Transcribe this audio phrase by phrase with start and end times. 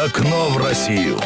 [0.00, 1.18] Окно в Россию.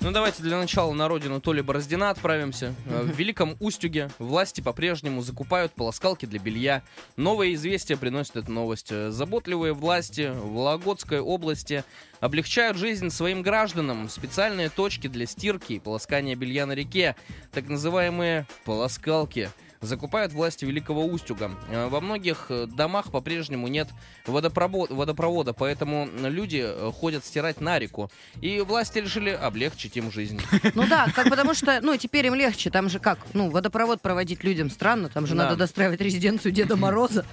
[0.00, 2.74] Ну давайте для начала на родину Толи Бороздина отправимся.
[2.86, 6.82] Э, В Великом Устюге власти по-прежнему закупают полоскалки для белья.
[7.16, 8.88] Новое известие приносит эта новость.
[8.90, 11.84] Э, Заботливые власти в Вологодской области
[12.18, 14.08] облегчают жизнь своим гражданам.
[14.08, 17.14] Специальные точки для стирки и полоскания белья на реке,
[17.52, 19.50] так называемые полоскалки,
[19.80, 21.50] закупают власти Великого Устюга.
[21.70, 23.88] Э, Во многих э, домах по-прежнему нет
[24.26, 28.10] водопровод- водопровода, поэтому люди э, ходят стирать на реку.
[28.40, 30.40] И власти решили облегчить им жизнь.
[30.74, 32.70] Ну да, как потому что, ну, теперь им легче.
[32.70, 35.08] Там же как, ну, водопровод проводить людям странно.
[35.08, 35.44] Там же Да.
[35.44, 37.24] надо достраивать резиденцию Деда Мороза.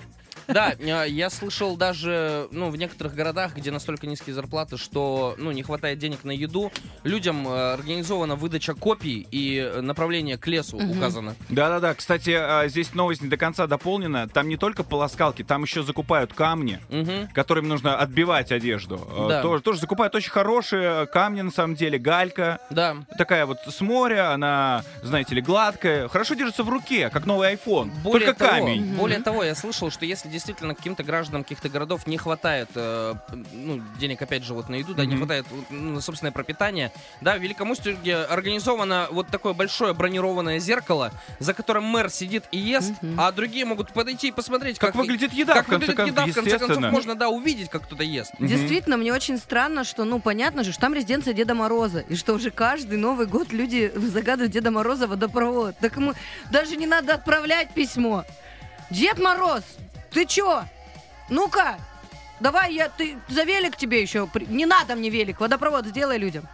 [0.47, 5.51] Да, э, я слышал даже, ну, в некоторых городах, где настолько низкие зарплаты, что, ну,
[5.51, 6.71] не хватает денег на еду,
[7.03, 10.97] людям э, организована выдача копий и э, направление к лесу Мгм.
[10.97, 11.35] указано.
[11.49, 14.27] Да-да-да, кстати, а, здесь новость не до конца дополнена.
[14.27, 17.27] Там не только полоскалки, там еще закупают камни, Мгм.
[17.33, 18.99] которым нужно отбивать одежду.
[19.29, 19.41] Да.
[19.41, 22.59] Тоже, тоже закупают очень хорошие камни, на самом деле, галька.
[22.69, 22.97] Да.
[23.17, 26.07] Такая вот с моря, она, знаете ли, гладкая.
[26.07, 27.91] Хорошо держится в руке, как новый iPhone.
[28.03, 28.95] Более Только того, камень.
[28.95, 33.13] Более того, я слышал, что если действительно каким-то гражданам каких-то городов не хватает, э,
[33.53, 35.19] ну, денег, опять же, вот на еду, да, не Мгм.
[35.19, 41.11] хватает ну, на собственное пропитание, да, в Великом Устюге организовано вот такое большое бронированное зеркало,
[41.39, 43.19] за которым мэр сидит и ест, Мгм.
[43.19, 46.25] а другие могут подойти и посмотреть, Как, как, выглядит еда, как в конце выглядит еда,
[46.25, 48.33] в конце концов, можно, да, увидеть, как кто-то ест.
[48.39, 48.47] Мгм.
[48.47, 52.33] Действительно, мне очень странно, что, ну, понятно же, что там резиденция Деда Мороза, и что
[52.33, 55.75] уже каждый Новый год люди загадывают Деда Мороза водопровод.
[55.79, 56.13] Так ему
[56.51, 58.25] даже не надо отправлять письмо.
[58.89, 59.63] Дед Мороз,
[60.13, 60.63] ты чё?
[61.29, 61.77] Ну-ка,
[62.39, 66.47] давай я, ты за велик тебе еще, не надо мне велик, водопровод сделай людям.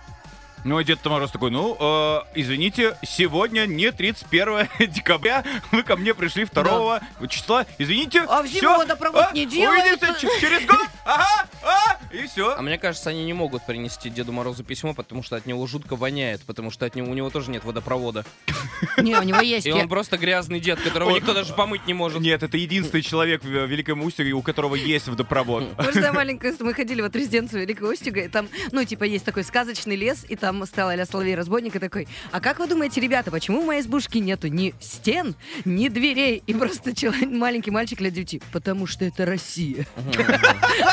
[0.64, 6.14] Ну, и Дед Мороз такой, ну, э, извините, сегодня не 31 декабря, вы ко мне
[6.14, 10.12] пришли 2 числа, извините, А в зиму водопровод а, не делается.
[10.12, 12.56] Увидимся через год, ага, а, и все.
[12.56, 15.96] А мне кажется, они не могут принести Деду Морозу письмо, потому что от него жутко
[15.96, 18.26] воняет, потому что от него, у него тоже нет водопровода.
[18.98, 19.68] Не, у него есть.
[19.68, 22.20] И он просто грязный дед, которого никто даже помыть не может.
[22.22, 25.78] Нет, это единственный человек в Великом Устюге, у которого есть водопровод.
[25.78, 29.26] Может, я маленькая, мы ходили вот в резиденцию Великого Устюга, и там, ну, типа, есть
[29.26, 33.02] такой сказочный лес, и там стал а-ля Соловей Разбойник, и такой, а как вы думаете,
[33.02, 36.44] ребята, почему в моей избушке нету ни стен, ни дверей?
[36.46, 39.88] И просто человек, маленький мальчик лет девяти, потому что это Россия.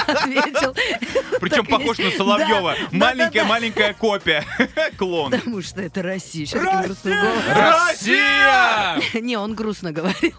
[0.06, 0.74] Ответил.
[1.40, 2.74] Причем похож на Соловьева.
[2.92, 4.44] Маленькая-маленькая копия.
[4.96, 5.30] Клон.
[5.32, 6.46] Потому что это Россия.
[7.54, 9.00] Россия!
[9.20, 10.34] Не, он грустно говорил.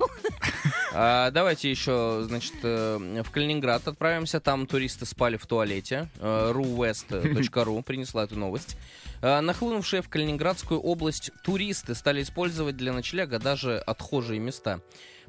[1.00, 4.40] А, давайте еще, значит, э, в Калининград отправимся.
[4.40, 6.10] Там туристы спали в туалете.
[6.18, 8.78] Э, ruwest.ru принесла эту новость.
[9.22, 14.82] Э, Нахлынувшие в Калининградскую область туристы стали использовать для ночлега даже отхожие места.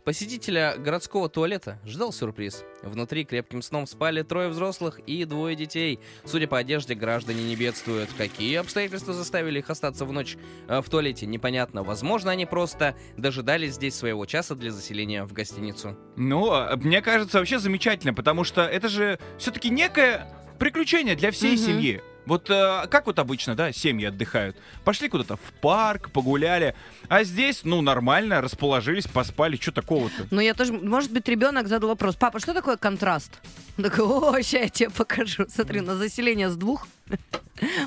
[0.08, 2.64] Посетителя городского туалета ждал сюрприз.
[2.82, 6.00] Внутри крепким сном спали трое взрослых и двое детей.
[6.24, 8.08] Судя по одежде, граждане не бедствуют.
[8.16, 11.82] Какие обстоятельства заставили их остаться в ночь э, в туалете, непонятно.
[11.82, 15.94] Возможно, они просто дожидались здесь своего часа для заселения в гостиницу.
[16.16, 20.26] Ну, а, мне кажется, вообще замечательно, потому что это же все-таки некое
[20.58, 21.58] приключение для всей Мгм.
[21.66, 22.02] семьи.
[22.28, 24.56] Вот э, как вот обычно, да, семьи отдыхают.
[24.84, 26.74] Пошли куда-то в парк, погуляли.
[27.08, 29.56] А здесь, ну, нормально, расположились, поспали.
[29.56, 30.26] Что такого-то?
[30.30, 33.40] Но я тоже, может быть, ребенок задал вопрос, папа, что такое контраст?
[33.78, 35.46] Он такой, о, сейчас я тебе покажу.
[35.48, 36.86] Смотри, на заселение с двух.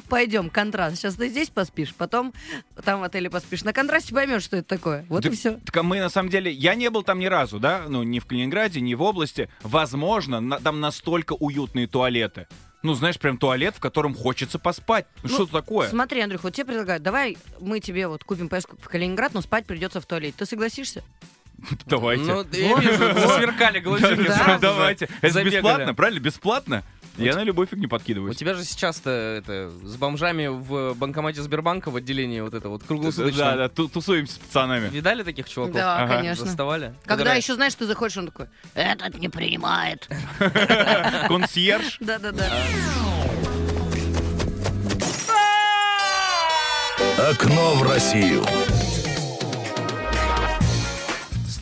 [0.10, 0.98] Пойдем, контраст.
[0.98, 2.34] Сейчас ты здесь поспишь, потом
[2.84, 3.64] там в отеле поспишь.
[3.64, 5.06] На контрасте поймешь, что это такое.
[5.08, 5.60] Вот и Так- все.
[5.66, 8.26] Так мы, на самом деле, я не был там ни разу, да, ну, ни в
[8.26, 9.50] Калининграде, ни в области.
[9.62, 12.48] Возможно, на- там настолько уютные туалеты.
[12.84, 15.06] Ну, знаешь, прям туалет, в котором хочется поспать.
[15.24, 15.88] Ну, Ну, что такое?
[15.90, 19.66] Смотри, Андрюх, вот тебе предлагают, давай мы тебе вот купим поездку в Калининград, но спать
[19.66, 20.36] придется в туалете.
[20.38, 21.04] Ты согласишься?
[21.86, 22.24] Давайте.
[22.24, 24.60] Ну, я вижу, засверкали глазики.
[24.60, 25.10] Давайте.
[25.22, 26.20] Это бесплатно, правильно?
[26.20, 26.84] Бесплатно?
[27.18, 28.38] Я на любой фигню У подкидываюсь.
[28.38, 33.38] тебя же сейчас-то это, с бомжами в банкомате Сбербанка в отделении вот это вот круглосуточно.
[33.38, 34.90] Да, да, ту- тусуемся с пацанами.
[34.90, 35.76] Видали таких чуваков?
[35.76, 36.18] Да, Ага.
[36.18, 36.46] конечно.
[36.46, 36.94] Заставали?
[37.04, 40.08] Когда Которые- еще, знаешь, ты заходишь, он такой, этот не принимает.
[41.28, 41.98] Консьерж.
[42.00, 42.50] Да-да-да.
[47.30, 48.44] Окно в Россию.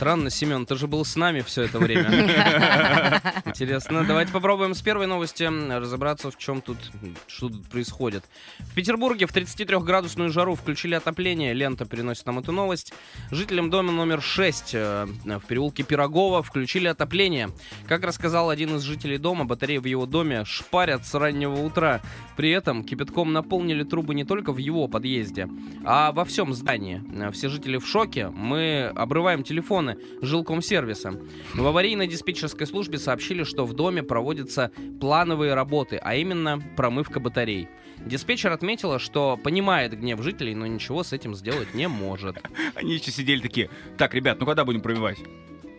[0.00, 2.08] Странно, Семен, ты же был с нами все это время.
[3.44, 4.02] Интересно.
[4.02, 6.78] Давайте попробуем с первой новости разобраться, в чем тут,
[7.26, 8.24] что тут происходит.
[8.60, 11.52] В Петербурге в 33-градусную жару включили отопление.
[11.52, 12.94] Лента переносит нам эту новость.
[13.30, 17.50] Жителям дома номер 6 э, в переулке Пирогова включили отопление.
[17.86, 22.00] Как рассказал один из жителей дома, батареи в его доме шпарят с раннего утра.
[22.38, 25.46] При этом кипятком наполнили трубы не только в его подъезде,
[25.84, 27.02] а во всем здании.
[27.22, 28.30] Э, Все жители в шоке.
[28.30, 31.14] Мы обрываем телефоны смены жилкомсервиса.
[31.54, 34.70] В аварийной диспетчерской службе сообщили, что в доме проводятся
[35.00, 37.68] плановые работы, а именно промывка батарей.
[38.04, 42.38] Диспетчер отметила, что понимает гнев жителей, но ничего с этим сделать не может.
[42.74, 45.18] Они еще сидели такие, так, ребят, ну когда будем промывать?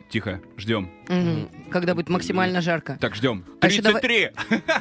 [0.10, 0.90] Тихо, ждем.
[1.08, 1.50] Мгм.
[1.70, 2.98] Когда будет максимально жарко.
[3.00, 3.46] Так, ждем.
[3.62, 4.32] А еще давай- 33!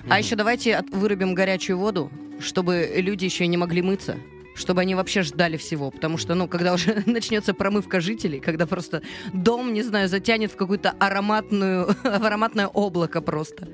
[0.08, 2.10] А еще давайте вырубим горячую воду,
[2.40, 4.18] чтобы люди еще и не могли мыться.
[4.55, 5.91] Чтобы они вообще ждали всего.
[5.91, 9.02] Потому что, ну, когда уже начнется промывка жителей, когда просто
[9.32, 13.69] дом, не знаю, затянет в какую-то ароматную, ароматное облако просто.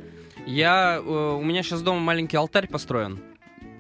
[0.46, 3.20] Я, э, у меня сейчас дома маленький алтарь построен.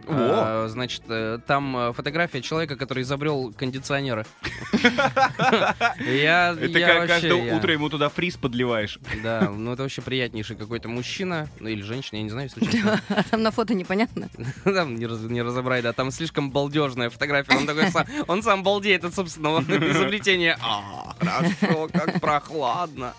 [0.06, 0.64] О!
[0.64, 4.24] Э, Значит, э, там э, фотография человека, который изобрел кондиционеры.
[5.98, 6.56] Я,
[7.06, 8.98] каждое утро ему туда фриз подливаешь.
[9.22, 13.00] Да, ну это вообще приятнейший какой-то мужчина, ну или женщина, я не знаю, если честно.
[13.08, 14.28] А там на фото непонятно.
[14.64, 17.56] Там не, раз- не разобрать, да, там слишком балдежная фотография.
[17.56, 20.58] Он такой сам, он сам балдеет от собственного изобретения.
[20.62, 23.14] А, хорошо, как прохладно.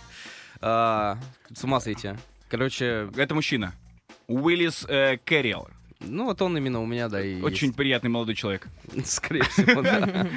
[0.62, 1.18] А,
[1.54, 2.12] С ума сойти.
[2.50, 3.74] Короче, Это мужчина.
[4.28, 5.68] Уиллис э, Кэрриэл.
[6.00, 7.44] Ну вот он именно у меня, да, и есть.
[7.44, 8.68] Очень приятный молодой человек.
[9.06, 10.28] Скорее всего, да.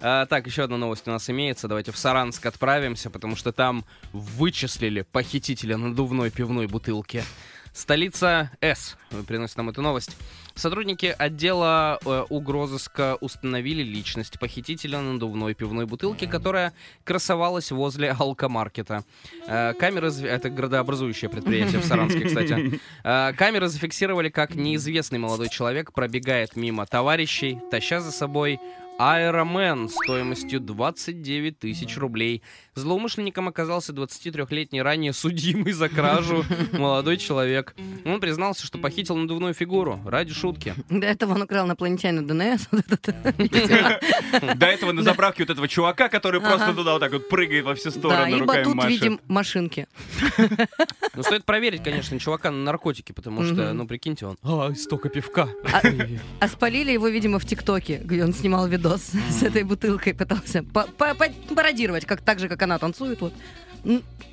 [0.00, 1.68] А, так, еще одна новость у нас имеется.
[1.68, 7.24] Давайте в Саранск отправимся, потому что там вычислили похитителя надувной пивной бутылки.
[7.76, 8.96] Столица С
[9.28, 10.16] приносит нам эту новость.
[10.54, 16.72] Сотрудники отдела э, угрозыска установили личность похитителя надувной пивной бутылки, которая
[17.04, 19.04] красовалась возле алкомаркета.
[19.46, 20.10] Э, камеры...
[20.10, 22.80] Это градообразующее предприятие в Саранске, кстати.
[23.04, 28.58] Э, камеры зафиксировали, как неизвестный молодой человек пробегает мимо товарищей, таща за собой
[28.98, 32.42] Аэромен стоимостью 29 тысяч рублей.
[32.74, 37.74] Злоумышленником оказался 23-летний ранее судимый за кражу молодой человек.
[38.06, 40.74] Он признался, что похитил надувную фигуру ради шутки.
[40.88, 42.68] До этого он украл инопланетянина ДНС.
[44.56, 47.74] До этого на заправке вот этого чувака, который просто туда вот так вот прыгает во
[47.74, 48.90] все стороны, и руками батут в машет.
[49.02, 49.86] виде машинки.
[51.14, 54.36] Ну, стоит проверить, конечно, чувака на наркотики, потому что, ну, прикиньте, он...
[54.42, 55.48] Ай, столько пивка.
[55.72, 55.82] А-
[56.40, 60.84] А спалили его, видимо, в ТикТоке, где он снимал видос с этой бутылкой, пытался по-
[60.84, 63.20] по- по- пародировать, как так же, как она танцует.
[63.20, 63.32] Вот.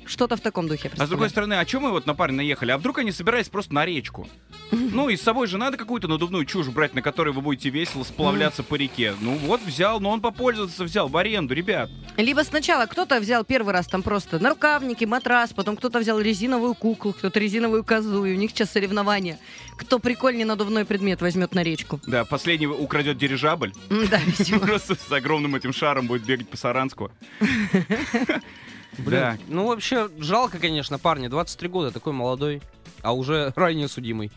[0.06, 0.90] Что-то в таком духе.
[0.98, 2.72] А с другой стороны, а чем мы вот на парень наехали?
[2.72, 4.28] А вдруг они собирались просто на речку?
[4.70, 8.04] Ну, и с собой же надо какую-то надувную чушь брать, на которой вы будете весело
[8.04, 9.14] сплавляться по реке.
[9.20, 11.90] Ну вот взял, но он попользоваться взял в аренду, ребят.
[12.16, 17.12] Либо сначала кто-то взял первый раз там просто нарукавники, матрас, потом кто-то взял резиновую куклу,
[17.12, 19.38] кто-то резиновую козу, и у них сейчас соревнования.
[19.76, 22.00] Кто прикольнее надувной предмет возьмет на речку.
[22.06, 23.72] Да, последний украдет дирижабль.
[23.88, 24.60] Да, видимо.
[24.64, 27.10] Просто с огромным этим шаром будет бегать по Саранску.
[28.98, 29.38] Блин, Да.
[29.48, 31.28] Ну, вообще, жалко, конечно, парня.
[31.28, 32.62] 23 года, такой молодой,
[33.02, 34.30] а уже ранее судимый.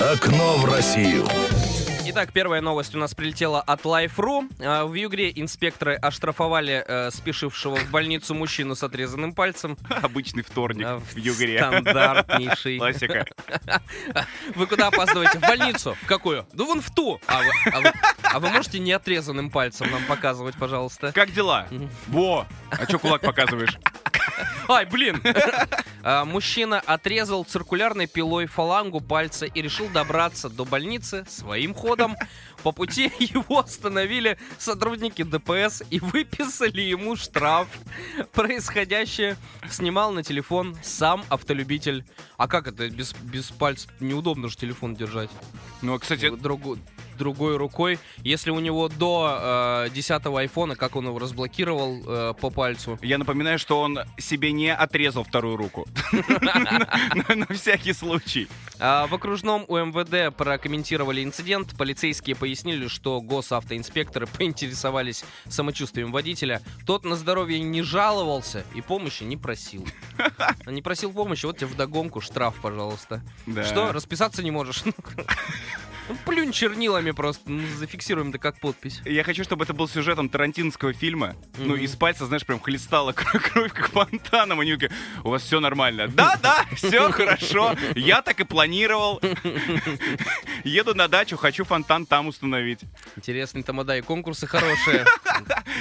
[0.00, 1.24] Окно в Россию.
[2.16, 4.48] Итак, первая новость у нас прилетела от Life.ru.
[4.60, 9.76] А, В Югре инспекторы оштрафовали э, спешившего в больницу мужчину с отрезанным пальцем.
[9.90, 11.58] Обычный вторник Да, в Югре.
[11.58, 12.78] Стандартнейший.
[12.78, 13.26] Классика.
[14.54, 15.38] Вы куда опаздываете?
[15.38, 15.96] В больницу.
[16.02, 16.46] В какую?
[16.52, 17.20] Да вон в ту.
[17.26, 21.10] А вы, а вы- а вы можете не отрезанным пальцем нам показывать, пожалуйста?
[21.12, 21.66] Как дела?
[22.06, 22.46] Во!
[22.70, 23.76] А чё кулак показываешь?
[24.68, 25.22] Ай, блин!
[26.06, 32.14] А, Мужчина отрезал циркулярной пилой фалангу пальца и решил добраться до больницы своим ходом.
[32.62, 37.68] По пути его остановили сотрудники ДПС и выписали ему штраф.
[38.34, 39.38] Происходящее
[39.70, 42.04] снимал на телефон сам автолюбитель.
[42.36, 43.88] А как это без, без пальца?
[43.98, 45.30] Неудобно же телефон держать.
[45.80, 46.78] Ну, кстати, Другу-
[47.16, 47.98] другой рукой.
[48.18, 53.18] Если у него до э, 10 айфона, как он его разблокировал э, по пальцу, я
[53.18, 55.86] напоминаю, что он себе не отрезал вторую руку.
[57.34, 58.48] На всякий случай.
[58.78, 61.76] А, В окружном УМВД прокомментировали инцидент.
[61.76, 66.60] Полицейские пояснили, что госавтоинспекторы поинтересовались самочувствием водителя.
[66.86, 69.86] Тот на здоровье не жаловался и помощи не просил.
[70.66, 73.22] Не просил помощи, вот тебе вдогонку штраф, пожалуйста.
[73.64, 74.82] Что, расписаться не можешь?
[76.08, 79.00] Ну, Плюнь чернилами просто, ну, зафиксируем это как подпись.
[79.04, 81.34] Я хочу, чтобы это был сюжетом тарантинского фильма.
[81.58, 81.82] Ну, Мгм.
[81.82, 84.60] из пальца, знаешь, прям хлестала кр- кровь, как фонтаном.
[84.60, 84.90] Они такие,
[85.22, 86.08] у вас все нормально.
[86.08, 87.74] Да-да, все хорошо.
[87.94, 89.20] Я так и планировал.
[90.64, 92.80] Еду на дачу, хочу фонтан там установить.
[93.16, 95.04] Интересный тамада и конкурсы хорошие.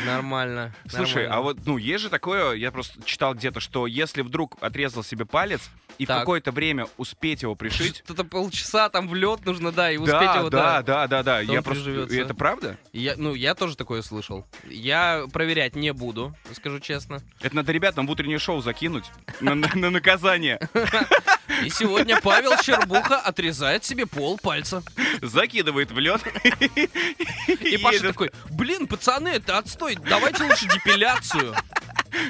[0.05, 0.73] Нормально.
[0.89, 5.03] Слушай, а вот, ну, есть же такое, я просто читал где-то, что если вдруг отрезал
[5.03, 5.61] себе палец,
[5.97, 6.19] и в Так.
[6.19, 7.97] какое-то время успеть его пришить.
[8.05, 11.07] Что-то полчаса там в лед нужно, да, и успеть Да, его, да, да.
[11.07, 11.39] да, да, да.
[11.41, 12.07] Я просто.
[12.09, 12.77] Это правда?
[12.91, 14.45] Я, ну, я тоже такое слышал.
[14.69, 17.21] Я проверять не буду, скажу честно.
[17.41, 19.05] Это надо ребятам в утреннее шоу закинуть
[19.39, 20.59] на наказание.
[21.63, 24.81] И сегодня Павел Щербуха отрезает себе пол пальца.
[25.21, 26.21] Закидывает в лед.
[27.47, 31.53] И Паша такой, блин, пацаны, это отстой, давайте лучше депиляцию.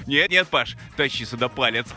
[0.07, 1.87] Нет, нет, Паш, тащи сюда палец.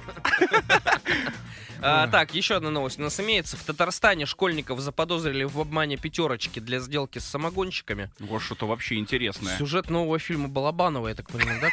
[1.83, 3.56] А, так, еще одна новость у нас имеется.
[3.56, 8.11] В Татарстане школьников заподозрили в обмане пятерочки для сделки с самогонщиками.
[8.18, 9.56] Вот что-то вообще интересное.
[9.59, 11.71] Сюжет нового фильма Балабанова, я так понимаю, да?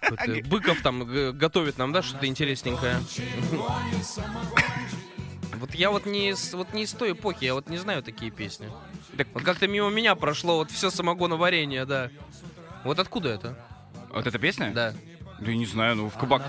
[0.00, 0.48] какой-то?
[0.48, 1.04] Быков там
[1.36, 2.96] готовит нам, да, что-то интересненькое.
[5.54, 8.32] Вот я вот не, из, вот не из той эпохи, я вот не знаю такие
[8.32, 8.68] песни.
[9.16, 12.10] Так- Вот как-то мимо меня прошло вот все самогоноварение, да.
[12.82, 13.56] Вот откуда это?
[14.10, 14.72] Вот эта песня?
[14.74, 14.92] Да.
[15.44, 16.42] Да я не знаю, ну в кабак.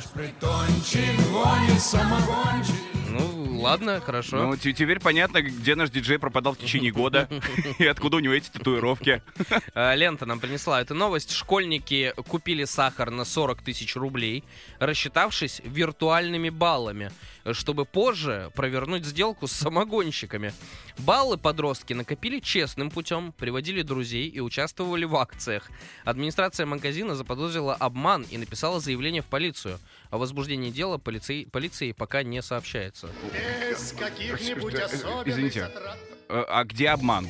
[3.19, 4.37] Ну, ладно, хорошо.
[4.37, 7.27] Ну, те- теперь понятно, где наш диджей пропадал в течение года
[7.79, 9.21] и откуда у него эти татуировки.
[9.75, 11.31] А, Лента нам принесла эту новость.
[11.31, 14.43] Школьники купили сахар на 40 тысяч рублей,
[14.79, 17.11] рассчитавшись виртуальными баллами,
[17.53, 20.53] чтобы позже провернуть сделку с самогонщиками.
[20.99, 25.69] Баллы подростки накопили честным путем, приводили друзей и участвовали в акциях.
[26.05, 29.79] Администрация магазина заподозрила обман и написала заявление в полицию.
[30.13, 33.09] О возбуждении дела полицей, полиции пока не сообщается.
[33.33, 35.61] Без каких-нибудь Э, особенных извините.
[35.61, 35.97] затрат.
[36.29, 37.27] Э, А где обман?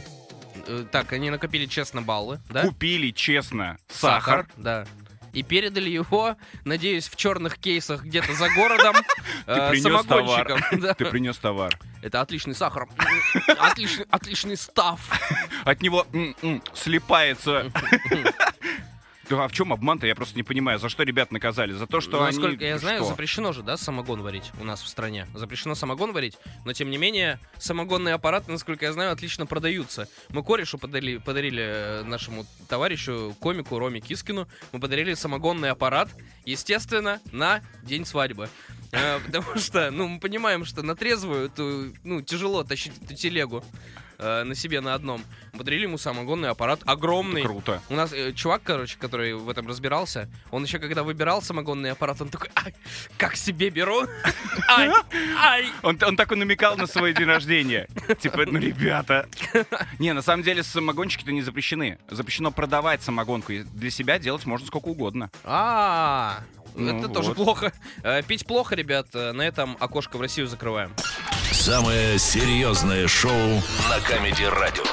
[0.68, 2.63] Э, Так, они накопили честно баллы, да?
[2.63, 4.48] Купили честно сахар.
[4.58, 4.86] да.
[5.32, 6.36] И передали его,
[6.66, 8.98] надеюсь, в черных кейсах где-то за городом
[9.48, 10.60] э, принес самогонщикам.
[10.82, 10.94] Да.
[10.94, 11.80] Ты принес товар.
[12.02, 12.90] Это отличный сахар.
[13.48, 15.00] Отличный, отличный став.
[15.63, 17.72] От него м-м, слипается.
[19.30, 20.06] Да, а в чем обман-то?
[20.06, 20.80] Я просто не понимаю.
[20.80, 21.72] За что ребят наказали?
[21.72, 22.38] За то, что Ну, они...
[22.38, 23.10] Насколько я знаю, что?
[23.10, 25.27] запрещено же, да, самогон варить у нас в стране.
[25.34, 30.08] Запрещено самогон варить, но тем не менее самогонные аппараты, насколько я знаю, отлично продаются.
[30.30, 36.10] Мы корешу подарили, подарили э, нашему товарищу, комику Роме Кискину, мы подарили самогонный аппарат,
[36.46, 38.50] естественно, на день свадьбы.
[38.92, 41.51] Э, Потому что, ну, мы понимаем, что на трезвую,
[42.03, 43.63] ну, тяжело тащить эту телегу
[44.17, 45.24] э, на себе на одном.
[45.58, 47.43] Подарили ему самогонный аппарат огромный.
[47.43, 47.82] Круто.
[47.89, 52.22] У нас э, чувак, короче, который в этом разбирался, он еще когда выбирал самогонный аппарат,
[52.22, 52.74] он такой, ай,
[53.17, 54.08] как себе беру?
[54.70, 54.89] Ай,
[55.39, 55.65] ай.
[55.82, 57.88] Он, он так и намекал на свой день рождения.
[58.20, 59.27] Типа, ну, ребята.
[60.00, 61.98] Не, на самом деле самогончики-то не запрещены.
[62.10, 63.51] Запрещено продавать самогонку.
[63.51, 65.29] И для себя делать можно сколько угодно.
[65.43, 66.39] А,
[66.75, 67.38] Ну это тоже вот.
[67.38, 67.74] плохо.
[68.03, 69.08] Э, Пить плохо, ребят.
[69.13, 70.91] Э, На этом окошко в Россию закрываем.
[71.63, 74.93] Самое серьезное шоу на Камеди Радио.